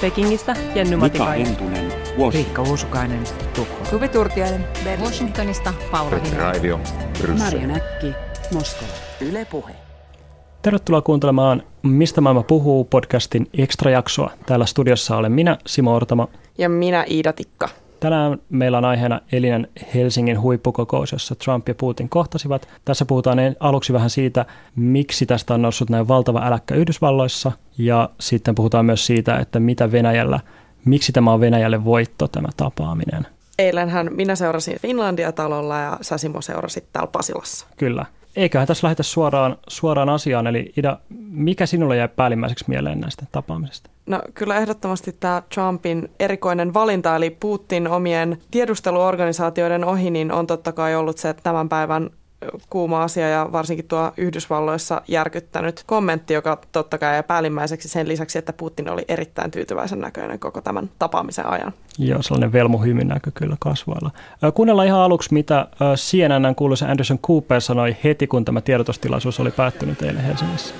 [0.00, 1.46] Pekingistä Jenny Matikainen.
[1.46, 1.92] Hentunen,
[2.32, 3.84] Riikka Uusukainen, Tukholma.
[3.84, 5.04] Suvi Turtiainen, Berlin.
[5.06, 6.16] Washingtonista Paula.
[6.36, 6.80] Raivio.
[7.38, 8.06] Marja Näkki,
[8.54, 8.92] Moskova.
[9.20, 9.72] Yle Puhe.
[10.62, 14.30] Tervetuloa kuuntelemaan Mistä maailma puhuu podcastin extra-jaksoa.
[14.46, 16.28] Täällä studiossa olen minä, Simo Ortamo.
[16.58, 17.68] Ja minä Iida Tikka.
[18.00, 22.68] Tänään meillä on aiheena elinen Helsingin huippukokous, jossa Trump ja Putin kohtasivat.
[22.84, 24.46] Tässä puhutaan aluksi vähän siitä,
[24.76, 27.52] miksi tästä on noussut näin valtava äläkkä Yhdysvalloissa.
[27.78, 30.40] Ja sitten puhutaan myös siitä, että mitä Venäjällä,
[30.84, 33.26] miksi tämä on Venäjälle voitto tämä tapaaminen.
[33.58, 37.66] Eilenhän minä seurasin Finlandia-talolla ja sä Simo seurasit täällä Pasilassa.
[37.76, 38.06] Kyllä.
[38.36, 40.46] Eiköhän tässä lähdetä suoraan, suoraan asiaan.
[40.46, 40.98] Eli Ida,
[41.30, 43.90] mikä sinulle jäi päällimmäiseksi mieleen näistä tapaamisista?
[44.10, 50.72] No kyllä ehdottomasti tämä Trumpin erikoinen valinta, eli Putin omien tiedusteluorganisaatioiden ohi, niin on totta
[50.72, 52.10] kai ollut se tämän päivän
[52.70, 58.38] kuuma asia ja varsinkin tuo Yhdysvalloissa järkyttänyt kommentti, joka totta kai jäi päällimmäiseksi sen lisäksi,
[58.38, 61.72] että Putin oli erittäin tyytyväisen näköinen koko tämän tapaamisen ajan.
[61.98, 64.10] Joo, sellainen velmuhymyn näkö kyllä kasvoilla.
[64.54, 70.02] Kuunnellaan ihan aluksi, mitä CNN kuuluisa Anderson Cooper sanoi heti, kun tämä tiedotustilaisuus oli päättynyt
[70.02, 70.74] eilen Helsingissä.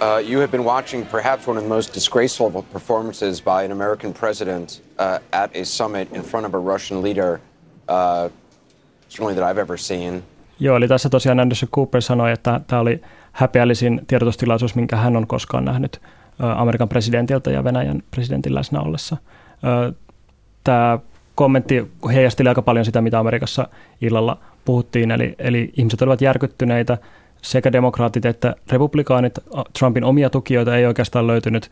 [0.00, 4.14] Uh, you have been watching perhaps one of the most disgraceful performances by an American
[4.14, 7.40] president uh, at a summit in front of a Russian leader,
[7.88, 8.28] uh,
[9.08, 10.22] certainly that I've ever seen.
[10.60, 13.00] Joo, eli tässä tosiaan Anderson Cooper sanoi, että tämä oli
[13.32, 16.00] häpeällisin tiedotustilaisuus, minkä hän on koskaan nähnyt
[16.38, 19.16] Amerikan presidentiltä ja Venäjän presidentin läsnä ollessa.
[20.64, 20.98] Tämä
[21.34, 23.68] kommentti heijasteli aika paljon sitä, mitä Amerikassa
[24.00, 26.98] illalla puhuttiin, eli, eli ihmiset olivat järkyttyneitä,
[27.42, 29.38] sekä demokraatit että republikaanit.
[29.78, 31.70] Trumpin omia tukijoita ei oikeastaan löytynyt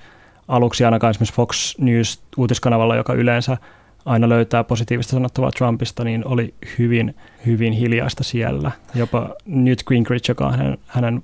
[0.49, 3.57] aluksi ainakaan esimerkiksi Fox News uutiskanavalla, joka yleensä
[4.05, 7.15] aina löytää positiivista sanottavaa Trumpista, niin oli hyvin,
[7.47, 8.71] hyvin hiljaista siellä.
[8.95, 11.23] Jopa Newt Gingrich, joka on hänen, hänen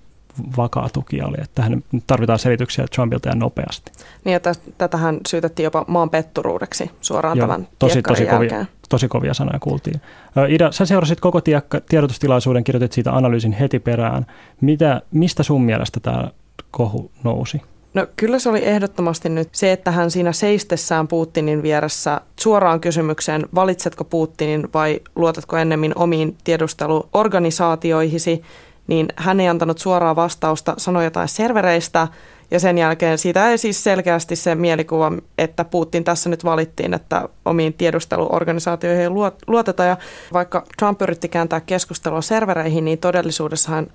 [0.56, 3.92] vakaa tukija oli, että hän tarvitaan selityksiä Trumpilta ja nopeasti.
[4.24, 8.50] Niin, että tätähän syytettiin jopa maan petturuudeksi suoraan Joo, tämän tosi, tosi, jälkeen.
[8.50, 10.00] kovia, tosi kovia sanoja kuultiin.
[10.48, 14.26] Ida, sä seurasit koko tiekka, tiedotustilaisuuden, kirjoitit siitä analyysin heti perään.
[14.60, 16.30] Mitä, mistä sun mielestä tämä
[16.70, 17.62] kohu nousi?
[17.94, 23.48] No kyllä se oli ehdottomasti nyt se, että hän siinä seistessään Putinin vieressä suoraan kysymykseen,
[23.54, 28.42] valitsetko Putinin vai luotatko ennemmin omiin tiedusteluorganisaatioihisi,
[28.86, 32.08] niin hän ei antanut suoraa vastausta, sanoi jotain servereistä
[32.50, 37.28] ja sen jälkeen siitä ei siis selkeästi se mielikuva, että Putin tässä nyt valittiin, että
[37.44, 39.14] omiin tiedusteluorganisaatioihin
[39.46, 39.84] luoteta.
[39.84, 39.96] Ja
[40.32, 43.86] vaikka Trump yritti kääntää keskustelua servereihin, niin todellisuudessahan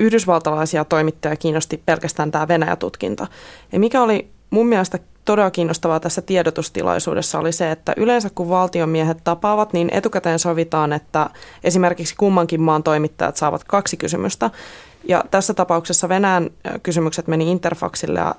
[0.00, 3.26] yhdysvaltalaisia toimittajia kiinnosti pelkästään tämä Venäjä-tutkinta.
[3.72, 9.18] Ja mikä oli mun mielestä todella kiinnostavaa tässä tiedotustilaisuudessa oli se, että yleensä kun valtionmiehet
[9.24, 11.30] tapaavat, niin etukäteen sovitaan, että
[11.64, 14.50] esimerkiksi kummankin maan toimittajat saavat kaksi kysymystä.
[15.08, 16.50] Ja tässä tapauksessa Venäjän
[16.82, 18.34] kysymykset meni Interfaxille ja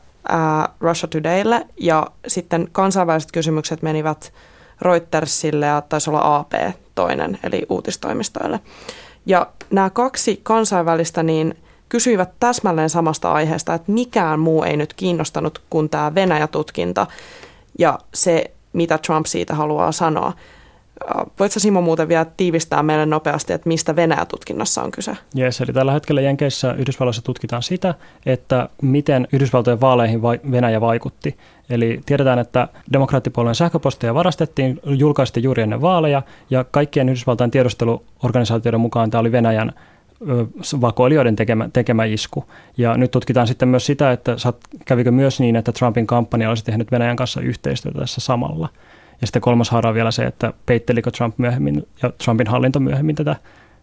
[0.80, 4.34] Russia Todaylle ja sitten kansainväliset kysymykset menivät
[4.82, 6.52] Reutersille ja taisi olla AP
[6.96, 8.60] toinen, eli uutistoimistoille.
[9.26, 11.58] Ja nämä kaksi kansainvälistä niin
[11.94, 17.08] kysyivät täsmälleen samasta aiheesta, että mikään muu ei nyt kiinnostanut kuin tämä Venäjä-tutkinta
[17.80, 20.34] ja se, mitä Trump siitä haluaa sanoa.
[21.40, 25.18] Voitko Simo muuten vielä tiivistää meille nopeasti, että mistä Venäjä-tutkinnassa on kyse?
[25.38, 27.94] Yes, eli tällä hetkellä Jenkeissä Yhdysvalloissa tutkitaan sitä,
[28.26, 31.38] että miten Yhdysvaltojen vaaleihin Venäjä vaikutti.
[31.70, 39.12] Eli tiedetään, että demokraattipuolueen sähköposteja varastettiin, julkaistiin juuri ennen vaaleja, ja kaikkien Yhdysvaltain tiedusteluorganisaatioiden mukaan
[39.12, 39.74] tämä oli Venäjän
[40.82, 42.46] vakoilijoiden tekemä, tekemä isku.
[42.78, 44.36] Ja nyt tutkitaan sitten myös sitä, että
[44.86, 48.70] kävikö myös niin, että Trumpin kampanja olisi tehnyt Venäjän kanssa yhteistyötä tässä samalla.
[49.22, 53.16] Ja sitten kolmas haara on vielä se, että peittelikö Trump myöhemmin ja Trumpin hallinto myöhemmin
[53.16, 53.36] tätä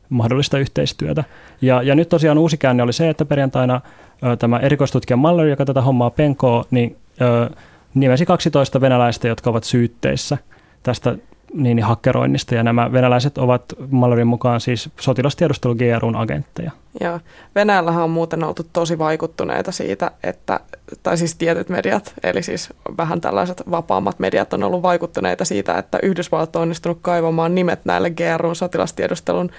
[0.08, 1.24] mahdollista yhteistyötä.
[1.62, 3.80] Ja, ja nyt tosiaan uusi käänne oli se, että perjantaina
[4.24, 7.50] ö, tämä erikoistutkija Mallory, joka tätä hommaa penkoo, niin ö,
[7.94, 10.38] nimesi 12 venäläistä, jotka ovat syytteissä
[10.82, 11.16] tästä
[11.54, 12.54] niin, niin hakkeroinnista.
[12.54, 16.70] Ja nämä venäläiset ovat Malloryn mukaan siis sotilastiedustelu GRUn agentteja.
[17.00, 17.20] Ja
[17.54, 20.60] Venäjällähän on muuten oltu tosi vaikuttuneita siitä, että,
[21.02, 25.98] tai siis tietyt mediat, eli siis vähän tällaiset vapaammat mediat on ollut vaikuttuneita siitä, että
[26.02, 29.50] Yhdysvallat on onnistunut kaivamaan nimet näille GRUn sotilastiedustelun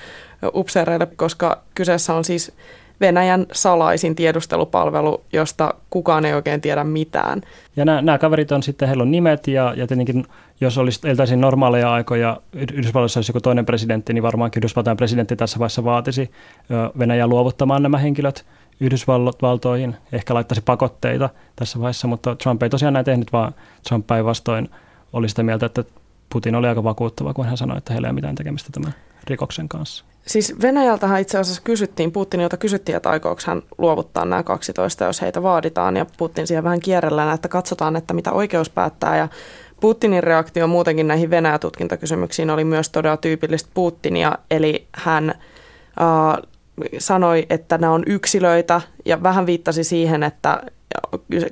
[0.53, 2.53] upseereille, koska kyseessä on siis
[3.01, 7.41] Venäjän salaisin tiedustelupalvelu, josta kukaan ei oikein tiedä mitään.
[7.75, 10.25] Ja nämä, nämä kaverit on sitten, heillä on nimet ja, ja tietenkin
[10.61, 15.59] jos olisi, eltäisiin normaaleja aikoja, Yhdysvalloissa olisi joku toinen presidentti, niin varmaankin Yhdysvaltain presidentti tässä
[15.59, 16.31] vaiheessa vaatisi
[16.99, 18.45] Venäjää luovuttamaan nämä henkilöt
[18.79, 23.53] Yhdysvaltoihin, ehkä laittaisi pakotteita tässä vaiheessa, mutta Trump ei tosiaan näin tehnyt, vaan
[23.87, 24.69] Trump päinvastoin
[25.13, 25.83] oli sitä mieltä, että
[26.29, 28.95] Putin oli aika vakuuttava, kun hän sanoi, että heillä ei ole mitään tekemistä tämän
[29.27, 30.05] rikoksen kanssa.
[30.27, 35.43] Siis Venäjältähän itse asiassa kysyttiin, Putinilta kysyttiin, että aikooko hän luovuttaa nämä 12, jos heitä
[35.43, 35.97] vaaditaan.
[35.97, 39.17] Ja Putin siihen vähän kierrellään, että katsotaan, että mitä oikeus päättää.
[39.17, 39.27] Ja
[39.81, 45.37] Putinin reaktio muutenkin näihin Venäjä-tutkintakysymyksiin oli myös todella tyypillistä Putinia, eli hän äh,
[46.97, 50.63] sanoi, että nämä on yksilöitä ja vähän viittasi siihen, että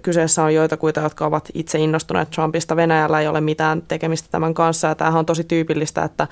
[0.01, 2.75] kyseessä on joitakuita, jotka ovat itse innostuneet Trumpista.
[2.75, 6.27] Venäjällä ei ole mitään tekemistä tämän kanssa ja tämähän on tosi tyypillistä, että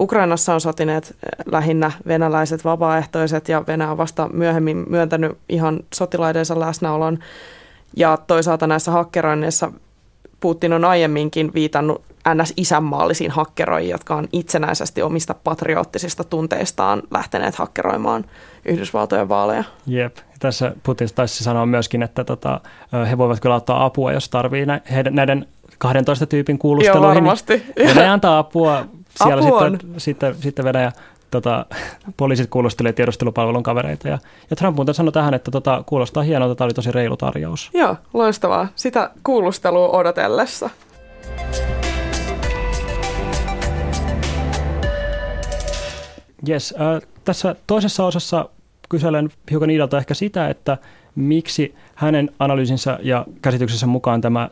[0.00, 1.16] Ukrainassa on sotineet
[1.46, 7.18] lähinnä venäläiset vapaaehtoiset ja Venäjä on vasta myöhemmin myöntänyt ihan sotilaidensa läsnäolon.
[7.96, 9.72] Ja toisaalta näissä hakkeroinneissa
[10.40, 18.24] Putin on aiemminkin viitannut NS-isänmaallisiin hakkeroihin, jotka on itsenäisesti omista patriottisista tunteistaan lähteneet hakkeroimaan
[18.64, 19.64] Yhdysvaltojen vaaleja.
[19.86, 20.16] Jep.
[20.38, 22.60] Tässä Putin taisi sanoa myöskin, että tota,
[23.10, 24.66] he voivat kyllä ottaa apua, jos tarvii
[25.10, 25.46] näiden
[25.78, 27.02] 12 tyypin kuulusteluihin.
[27.02, 27.62] Joo, varmasti.
[27.76, 28.84] Venäjä antaa apua.
[29.14, 30.92] Siellä sitten, sitten, sitten Venäjä
[31.30, 31.66] tota,
[32.16, 34.08] poliisit kuulostelee tiedustelupalvelun kavereita.
[34.08, 34.18] Ja,
[34.50, 37.70] ja Trump muuten sanoi tähän, että tota, kuulostaa hienolta, tämä oli tosi reilu tarjous.
[37.74, 38.68] Joo, loistavaa.
[38.76, 40.70] Sitä kuulustelua odotellessa.
[46.48, 48.48] Yes, äh, tässä toisessa osassa
[48.88, 50.78] kyselen hiukan Iidalta ehkä sitä, että
[51.14, 54.48] miksi hänen analyysinsä ja käsityksensä mukaan tämä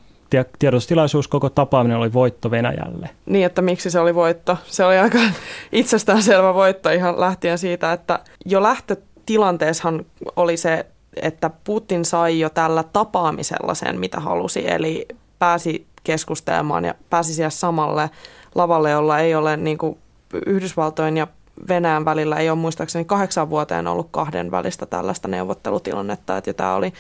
[0.59, 3.11] tiedotustilaisuus, koko tapaaminen oli voitto Venäjälle.
[3.27, 4.57] Niin, että miksi se oli voitto?
[4.67, 5.19] Se oli aika
[5.73, 10.87] itsestäänselvä voitto ihan lähtien siitä, että jo lähtötilanteessahan oli se,
[11.23, 15.09] että Putin sai jo tällä tapaamisella sen, mitä halusi, eli
[15.39, 18.11] pääsi keskustelemaan ja pääsi siihen samalle
[18.55, 19.99] lavalle, jolla ei ole niin kuin
[20.47, 21.27] Yhdysvaltojen ja
[21.69, 26.93] Venäjän välillä ei ole muistaakseni kahdeksan vuoteen ollut kahden välistä tällaista neuvottelutilannetta, että tämä oli,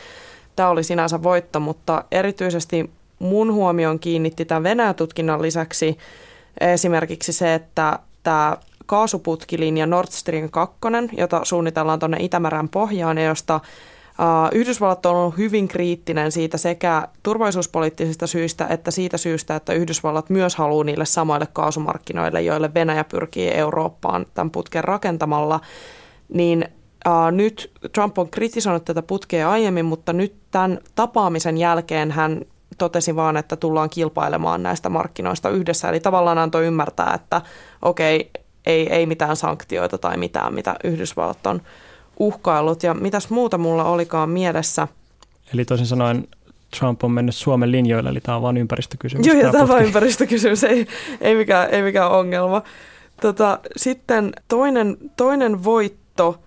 [0.57, 5.99] tämä oli sinänsä voitto, mutta erityisesti mun huomioon kiinnitti tämän Venäjä-tutkinnan lisäksi
[6.61, 8.57] esimerkiksi se, että tämä
[8.87, 10.79] kaasuputkilinja Nord Stream 2,
[11.13, 13.61] jota suunnitellaan tuonne Itämeren pohjaan ja josta
[14.53, 20.57] Yhdysvallat on ollut hyvin kriittinen siitä sekä turvallisuuspoliittisista syistä että siitä syystä, että Yhdysvallat myös
[20.57, 25.61] haluaa niille samoille kaasumarkkinoille, joille Venäjä pyrkii Eurooppaan tämän putken rakentamalla,
[26.29, 26.69] niin
[27.31, 32.45] nyt Trump on kritisoinut tätä putkea aiemmin, mutta nyt tämän tapaamisen jälkeen hän
[32.79, 35.89] totesi vaan, että tullaan kilpailemaan näistä markkinoista yhdessä.
[35.89, 37.43] Eli tavallaan antoi ymmärtää, että
[37.83, 38.31] okei,
[38.67, 41.63] ei, ei mitään sanktioita tai mitään, mitä Yhdysvallat on
[42.19, 42.83] uhkailut.
[42.83, 44.89] Ja mitäs muuta mulla olikaan mielessä?
[45.55, 46.29] Eli toisin sanoen
[46.79, 49.27] Trump on mennyt Suomen linjoille, eli tämä on vain ympäristökysymys.
[49.27, 50.87] Joo, ja tämä on vain ympäristökysymys, ei,
[51.21, 52.63] ei, mikään, ei mikään ongelma.
[53.21, 56.39] Tota, sitten toinen, toinen voitto,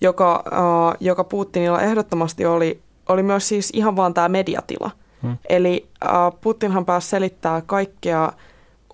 [0.00, 4.90] joka, uh, joka Putinilla ehdottomasti oli, oli myös siis ihan vaan tämä mediatila.
[5.22, 5.36] Hmm.
[5.48, 8.32] Eli uh, Putinhan pääsi selittää kaikkea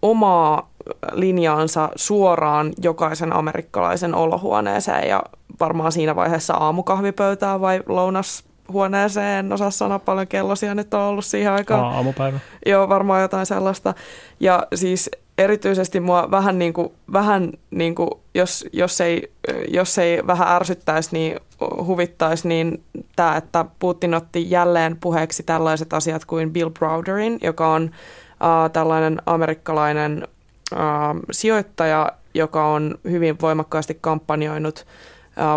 [0.02, 0.70] omaa
[1.12, 5.22] linjaansa suoraan jokaisen amerikkalaisen olohuoneeseen ja
[5.60, 11.52] varmaan siinä vaiheessa aamukahvipöytää vai lounashuoneeseen, en osaa sanoa paljon kellosia nyt on ollut siihen
[11.52, 11.84] aikaan.
[11.84, 12.38] Aa, aamupäivä.
[12.66, 13.94] Joo, varmaan jotain sellaista.
[14.40, 19.32] Ja siis erityisesti mua vähän niin kuin, vähän niin kuin jos, jos, ei,
[19.68, 22.84] jos ei vähän ärsyttäisi, niin huvittaisi, niin
[23.16, 29.22] tämä, että Putin otti jälleen puheeksi tällaiset asiat kuin Bill Browderin, joka on äh, tällainen
[29.26, 30.28] amerikkalainen
[30.72, 30.78] äh,
[31.30, 34.86] sijoittaja, joka on hyvin voimakkaasti kampanjoinut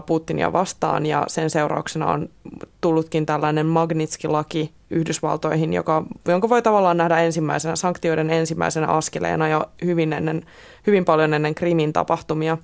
[0.06, 2.30] Putinia vastaan ja sen seurauksena on
[2.82, 10.14] tullutkin tällainen Magnitski-laki Yhdysvaltoihin, joka, jonka voi tavallaan nähdä ensimmäisenä, sanktioiden ensimmäisenä askeleena jo hyvin,
[10.14, 10.46] ennen,
[10.88, 12.58] hyvin paljon ennen Krimin tapahtumia.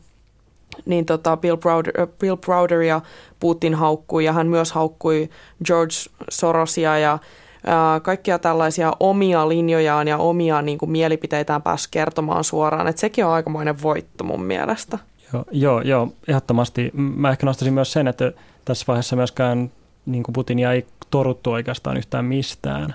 [0.85, 3.01] Niin tota Bill, Browder, Bill Browder ja
[3.39, 5.29] Putin haukkui ja hän myös haukkui
[5.65, 5.95] George
[6.29, 7.19] Sorosia ja
[7.65, 12.87] ää, kaikkia tällaisia omia linjojaan ja omia niin kuin, mielipiteitään pääsi kertomaan suoraan.
[12.87, 14.99] Et sekin on aikamoinen voitto mun mielestä.
[15.33, 16.91] Joo, joo, joo, ehdottomasti.
[16.93, 18.31] Mä ehkä nostaisin myös sen, että
[18.65, 19.71] tässä vaiheessa myöskään
[20.05, 22.93] niin kuin Putinia ei toruttu oikeastaan yhtään mistään.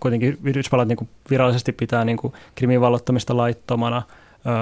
[0.00, 4.02] Kuitenkin Yhdysvallat niin virallisesti pitää niin kuin krimin vallottamista laittomana,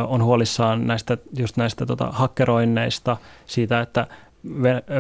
[0.09, 4.07] on huolissaan näistä, just näistä tota, hakkeroinneista, siitä, että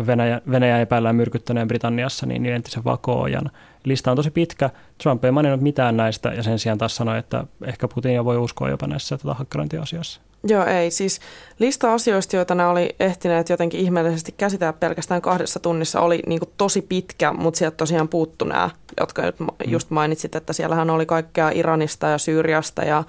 [0.06, 3.50] Venäjä, Venäjä epäillään myrkyttäneen Britanniassa niin, entisen vakoojan.
[3.84, 4.70] Lista on tosi pitkä.
[5.02, 8.68] Trump ei maininnut mitään näistä ja sen sijaan taas sanoi, että ehkä Putin voi uskoa
[8.68, 10.20] jopa näissä tota, hakkerointiasioissa.
[10.46, 10.90] Joo, ei.
[10.90, 11.20] Siis
[11.58, 16.50] lista asioista, joita nämä oli ehtineet jotenkin ihmeellisesti käsitellä pelkästään kahdessa tunnissa, oli niin kuin
[16.56, 18.70] tosi pitkä, mutta sieltä tosiaan puuttu nämä,
[19.00, 19.46] jotka nyt mm.
[19.66, 23.04] just mainitsit, että siellähän oli kaikkea Iranista ja Syyriasta ja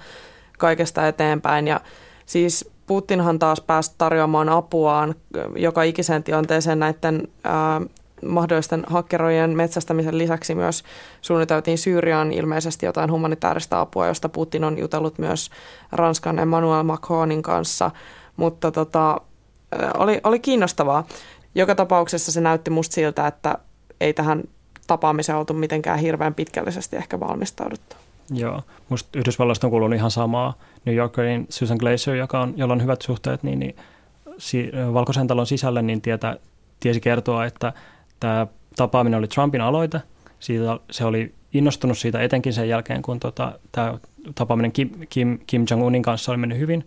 [0.58, 1.68] kaikesta eteenpäin.
[1.68, 1.80] Ja
[2.26, 5.14] siis Putinhan taas pääsi tarjoamaan apuaan
[5.56, 7.80] joka ikiseen tilanteeseen näiden ää,
[8.26, 10.84] mahdollisten hakkerojen metsästämisen lisäksi myös
[11.22, 15.50] suunniteltiin Syyriaan ilmeisesti jotain humanitaarista apua, josta Putin on jutellut myös
[15.92, 17.90] Ranskan Emmanuel Macronin kanssa.
[18.36, 19.20] mutta tota,
[19.98, 21.06] oli, oli kiinnostavaa.
[21.54, 23.58] Joka tapauksessa se näytti musta siltä, että
[24.00, 24.42] ei tähän
[24.86, 27.96] tapaamiseen oltu mitenkään hirveän pitkällisesti ehkä valmistauduttu.
[28.30, 30.54] Joo, musta Yhdysvalloista on kuulunut ihan samaa.
[30.84, 33.76] New Yorkerin Susan Glazer, joka on, jolla on hyvät suhteet, niin, niin
[34.38, 36.36] si, Valkoisen talon sisälle niin tietä,
[36.80, 37.72] tiesi kertoa, että
[38.20, 40.00] tämä tapaaminen oli Trumpin aloite.
[40.40, 43.98] Siitä, se oli innostunut siitä etenkin sen jälkeen, kun tota, tämä
[44.34, 46.84] tapaaminen Kim, Kim, Kim Jong-unin kanssa oli mennyt hyvin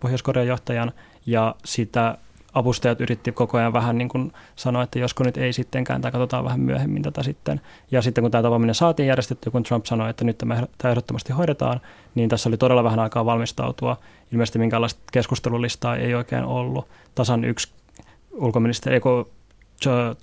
[0.00, 0.92] Pohjois-Korean johtajan,
[1.26, 2.18] ja sitä
[2.54, 6.44] avustajat yritti koko ajan vähän niin kuin sanoa, että josko nyt ei sittenkään, tai katsotaan
[6.44, 7.60] vähän myöhemmin tätä sitten.
[7.90, 11.80] Ja sitten kun tämä tapaaminen saatiin järjestetty, kun Trump sanoi, että nyt tämä ehdottomasti hoidetaan,
[12.14, 13.96] niin tässä oli todella vähän aikaa valmistautua.
[14.32, 16.88] Ilmeisesti minkäänlaista keskustelulistaa ei oikein ollut.
[17.14, 17.72] Tasan yksi
[18.32, 19.00] ulkoministeri,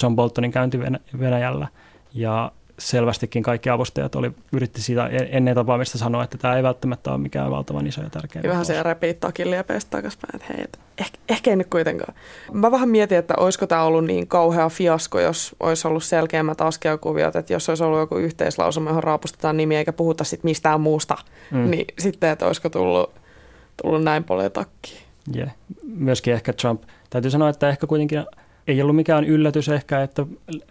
[0.04, 0.80] John Boltonin käynti
[1.20, 1.68] Venäjällä,
[2.14, 7.18] ja selvästikin kaikki avustajat oli, yritti siitä ennen tapaamista sanoa, että tämä ei välttämättä ole
[7.18, 8.42] mikään valtavan iso ja tärkeä.
[8.44, 12.14] Ja vähän se repii takin liepeistä takaspäin, että hei, että ehkä, ehkä ei nyt kuitenkaan.
[12.54, 17.36] Mä vähän mietin, että olisiko tämä ollut niin kauhea fiasko, jos olisi ollut selkeämmät askelkuviot,
[17.36, 21.18] että jos olisi ollut joku yhteislausuma, johon raapustetaan nimi eikä puhuta sit mistään muusta,
[21.52, 21.72] mm.
[21.72, 23.14] niin sitten, että olisiko tullut,
[23.84, 25.02] tullut näin paljon takkiin.
[25.36, 25.50] Yeah.
[25.84, 28.26] Myöskin ehkä Trump, täytyy sanoa, että ehkä kuitenkin
[28.68, 30.26] ei ollut mikään yllätys ehkä, että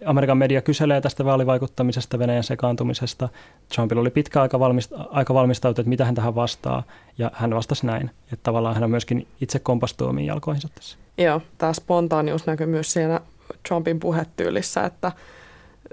[0.04, 3.28] Amerikan media kyselee tästä vaalivaikuttamisesta, Venäjän sekaantumisesta.
[3.74, 6.82] Trumpilla oli pitkä aika, valmista, aika valmistautua, että mitä hän tähän vastaa,
[7.18, 8.10] ja hän vastasi näin.
[8.32, 10.98] Että tavallaan hän on myöskin itse kompastuu omiin jalkoihinsa tässä.
[11.18, 13.20] Joo, tämä spontaanius näkyy myös siinä
[13.68, 15.12] Trumpin puhetyylissä, että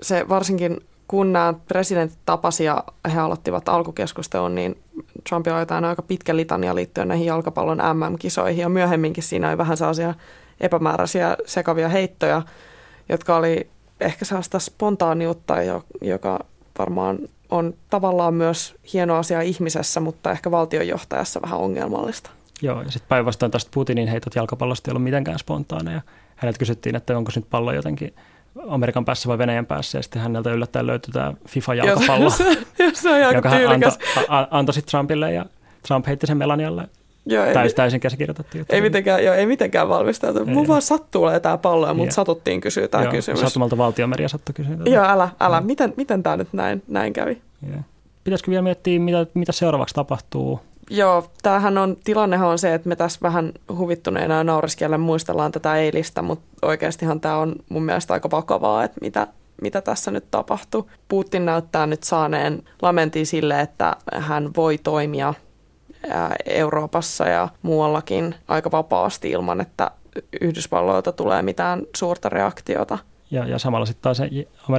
[0.01, 0.77] se varsinkin
[1.08, 4.77] kun nämä presidentit tapasi ja he aloittivat alkukeskustelun, niin
[5.29, 9.77] Trumpilla oli jotain aika pitkä litania liittyen näihin jalkapallon MM-kisoihin ja myöhemminkin siinä oli vähän
[9.77, 10.13] sellaisia
[10.60, 12.41] epämääräisiä sekavia heittoja,
[13.10, 13.67] jotka oli
[14.00, 15.55] ehkä sellaista spontaaniutta,
[16.01, 16.39] joka
[16.79, 22.29] varmaan on tavallaan myös hieno asia ihmisessä, mutta ehkä valtionjohtajassa vähän ongelmallista.
[22.62, 26.01] Joo, ja sitten päinvastoin tästä Putinin heitot jalkapallosta ei ollut mitenkään spontaaneja.
[26.36, 28.13] Häneltä kysyttiin, että onko nyt pallo jotenkin
[28.67, 32.29] Amerikan päässä vai Venäjän päässä, ja sitten häneltä yllättäen löytyi tämä FIFA-jalkapallo,
[32.93, 33.91] se on joka hän antoi,
[34.51, 35.46] antoi sitten Trumpille, ja
[35.88, 36.89] Trump heitti sen Melanialle
[37.25, 38.75] Joo, ei, Täys, täysin käsikirjoitettu juttu.
[38.75, 40.46] Ei mitenkään, joo, ei mitenkään valmisteltu.
[40.46, 43.41] Mun vaan sattuu olemaan tämä pallo ja mut satuttiin kysyä tämä joo, kysymys.
[43.41, 44.75] Sattumalta valtiomeria sattui kysyä.
[44.86, 45.62] Joo, älä, älä.
[45.62, 45.67] Mm.
[45.67, 47.41] Miten, miten tämä nyt näin, näin kävi?
[47.70, 47.84] Yeah.
[48.24, 50.60] Pitäisikö vielä miettiä, mitä, mitä seuraavaksi tapahtuu?
[50.89, 55.75] Joo, tämähän on, tilannehan on se, että me tässä vähän huvittuneena ja nauriskielellä muistellaan tätä
[55.75, 59.27] eilistä, mutta oikeastihan tämä on mun mielestä aika vakavaa, että mitä,
[59.61, 60.89] mitä tässä nyt tapahtuu.
[61.07, 65.33] Putin näyttää nyt saaneen lamentin sille, että hän voi toimia
[66.45, 69.91] Euroopassa ja muuallakin aika vapaasti ilman, että
[70.41, 72.97] Yhdysvalloilta tulee mitään suurta reaktiota.
[73.31, 74.21] Ja, ja samalla sitten taas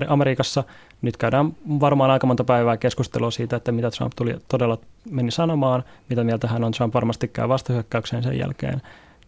[0.08, 0.64] Amerikassa
[1.02, 4.78] nyt käydään varmaan aika monta päivää keskustelua siitä, että mitä Trump tuli todella
[5.10, 6.72] meni sanomaan, mitä mieltä hän on.
[6.72, 8.82] Trump varmasti käy vastahyökkäykseen sen jälkeen.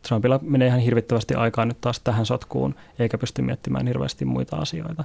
[0.09, 5.05] Trumpilla menee ihan hirvittävästi aikaa nyt taas tähän sotkuun, eikä pysty miettimään hirveästi muita asioita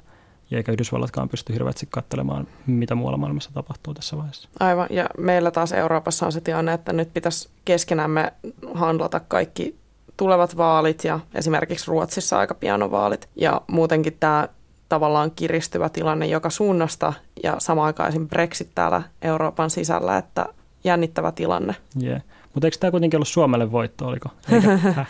[0.51, 4.49] eikä Yhdysvallatkaan pysty hirveästi katselemaan, mitä muualla maailmassa tapahtuu tässä vaiheessa.
[4.59, 8.33] Aivan, ja meillä taas Euroopassa on se tilanne, että nyt pitäisi keskenämme
[8.73, 9.75] handlata kaikki
[10.17, 13.29] tulevat vaalit ja esimerkiksi Ruotsissa aika pian on vaalit.
[13.35, 14.47] Ja muutenkin tämä
[14.89, 20.45] tavallaan kiristyvä tilanne joka suunnasta ja samaan aikaan Brexit täällä Euroopan sisällä, että
[20.83, 21.75] jännittävä tilanne.
[22.03, 22.21] Yeah.
[22.53, 24.29] Mutta eikö tämä kuitenkin ollut Suomelle voitto, oliko?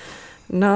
[0.51, 0.67] no,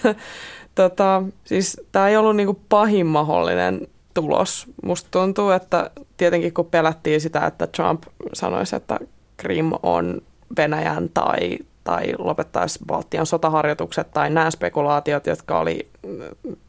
[0.74, 4.66] Tota, siis tämä ei ollut niinku pahin mahdollinen tulos.
[4.82, 8.02] Musta tuntuu, että tietenkin kun pelättiin sitä, että Trump
[8.32, 8.98] sanoisi, että
[9.36, 10.20] Krim on
[10.56, 15.88] Venäjän tai, tai lopettaisi Baltian sotaharjoitukset tai nämä spekulaatiot, jotka oli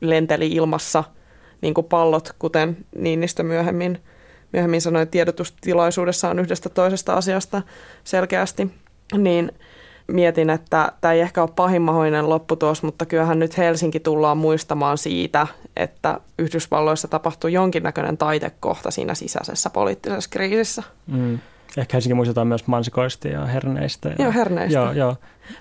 [0.02, 1.04] lenteli ilmassa
[1.64, 4.00] niin kuin pallot, kuten Niinistö myöhemmin,
[4.54, 7.62] myöhemmin sanoi tiedotustilaisuudessaan yhdestä toisesta asiasta
[8.04, 8.72] selkeästi,
[9.18, 9.52] niin–
[10.08, 11.82] mietin, että tämä ei ehkä ole pahin
[12.30, 19.70] lopputulos, mutta kyllähän nyt Helsinki tullaan muistamaan siitä, että Yhdysvalloissa tapahtui jonkinnäköinen taitekohta siinä sisäisessä
[19.70, 20.84] poliittisessa kriisissä.
[21.08, 21.40] Mm.
[21.78, 24.10] Ehkä Helsinki muistetaan myös mansikoista ja herneistä.
[24.10, 24.80] Ja, joo, herneistä.
[24.80, 25.16] Joo, joo.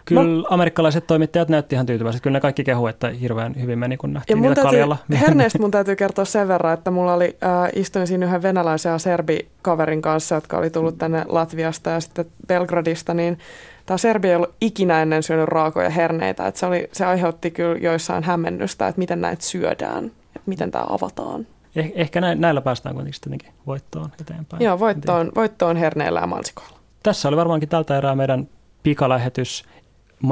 [0.04, 0.42] Kyllä Mä...
[0.50, 2.22] amerikkalaiset toimittajat näytti ihan tyytyväiset.
[2.22, 4.96] Kyllä ne kaikki kehu, että hirveän hyvin meni, kun nähtiin ja niitä täytyy, kaljalla.
[5.20, 8.98] Herneistä mun täytyy kertoa sen verran, että mulla oli, äh, istuin siinä yhden venäläisen ja
[8.98, 13.38] serbikaverin kanssa, jotka oli tullut tänne Latviasta ja sitten Belgradista, niin
[13.86, 16.46] tämä Serbia ei ollut ikinä ennen syönyt raakoja herneitä.
[16.46, 20.84] Että se, oli, se aiheutti kyllä joissain hämmennystä, että miten näitä syödään, että miten tämä
[20.88, 21.46] avataan.
[21.76, 24.62] Eh, ehkä näillä päästään kuitenkin sitten voittoon eteenpäin.
[24.62, 26.78] Joo, voittoon, voittoon herneillä ja mansikoilla.
[27.02, 28.48] Tässä oli varmaankin tältä erää meidän
[28.82, 29.64] pikalähetys,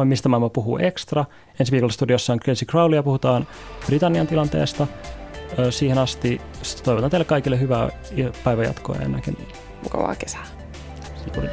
[0.05, 1.25] mistä maailma puhuu ekstra.
[1.61, 3.47] Ensi viikolla studiossa on Kelsey Crowley ja puhutaan
[3.87, 4.87] Britannian tilanteesta.
[5.71, 6.41] Siihen asti
[6.85, 7.89] toivotan teille kaikille hyvää
[8.45, 9.49] päivänjatkoa ja näkemiin.
[9.83, 10.45] Mukavaa kesää.
[11.25, 11.49] Sipuri.